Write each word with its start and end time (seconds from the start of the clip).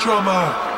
Drummer. 0.00 0.69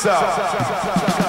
Check 0.00 1.27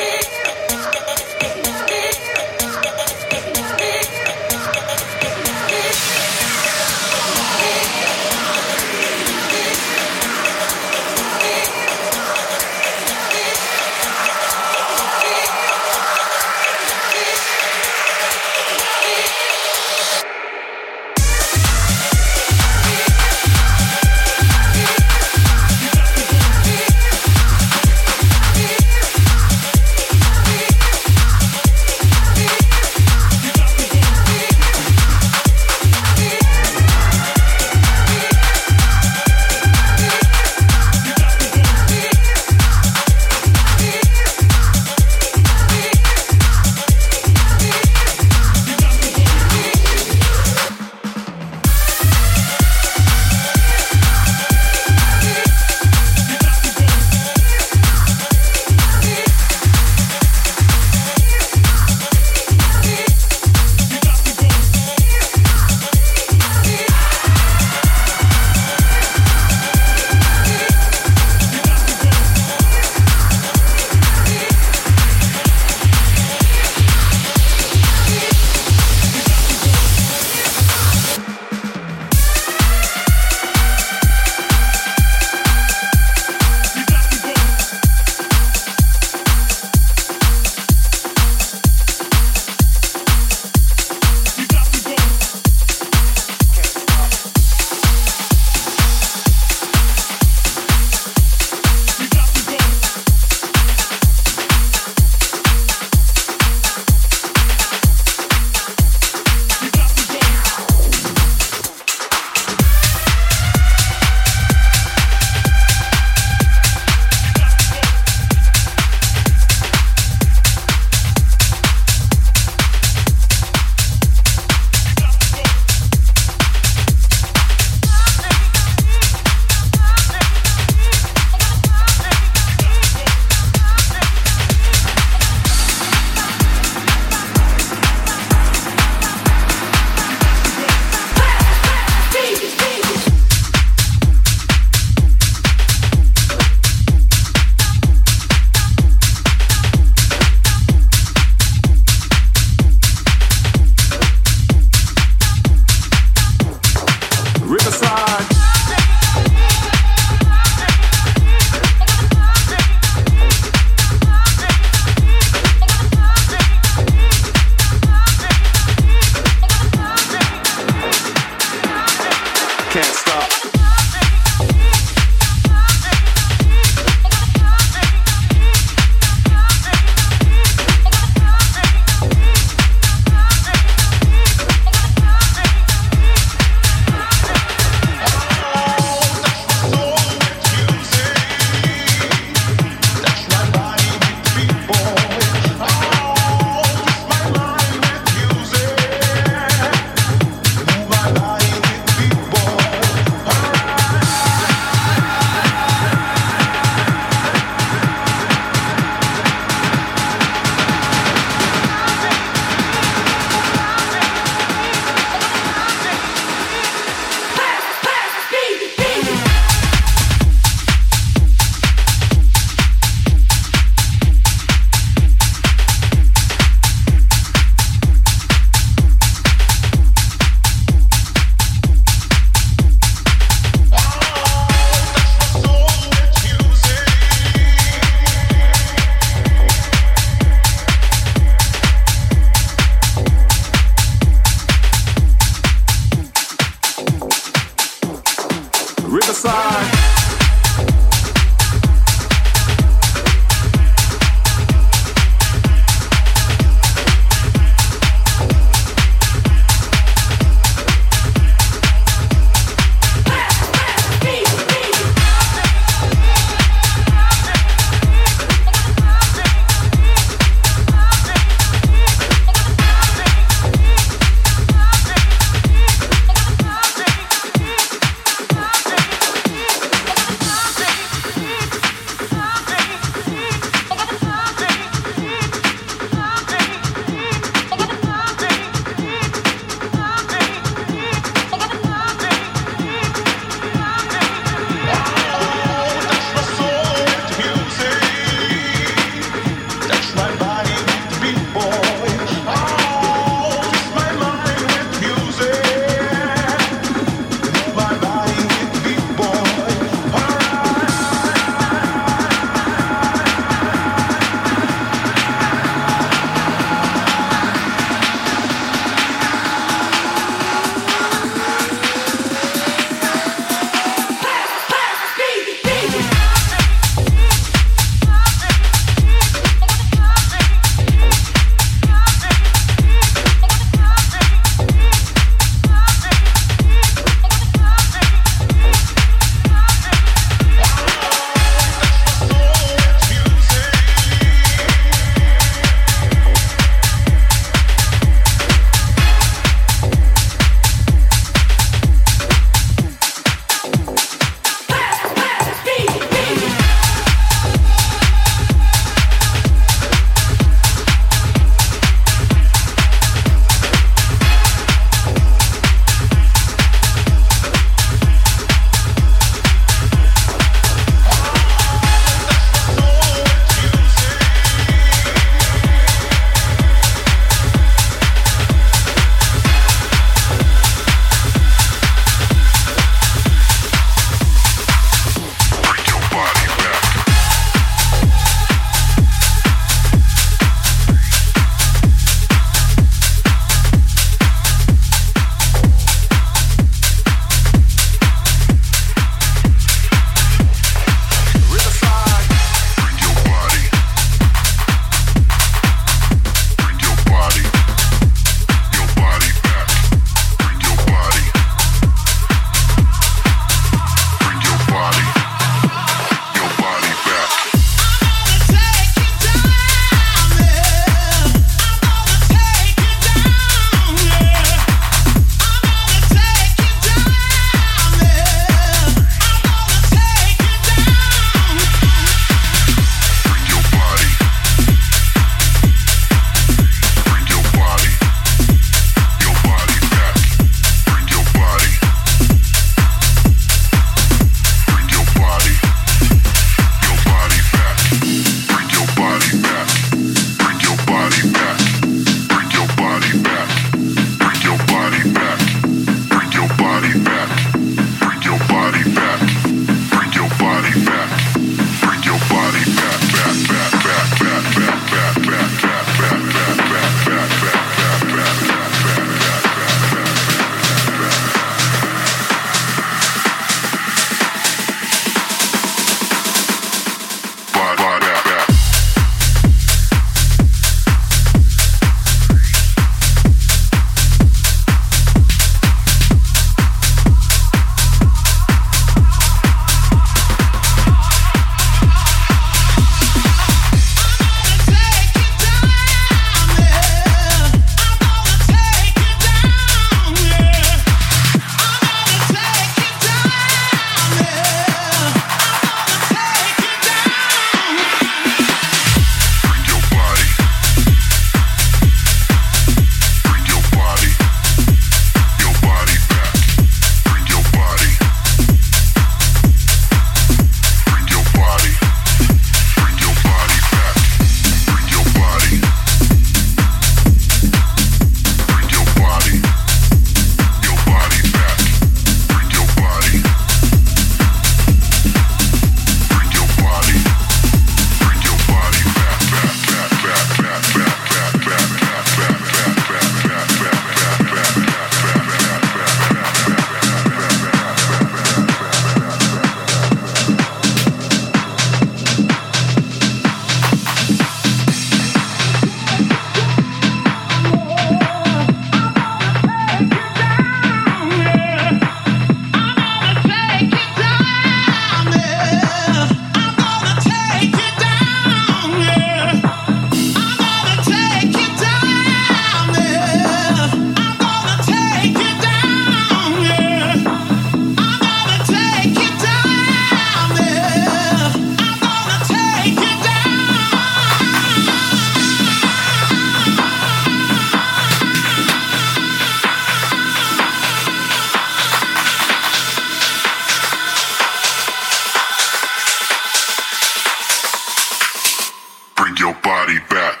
your 599.01 599.15
body 599.23 599.57
back. 599.67 600.00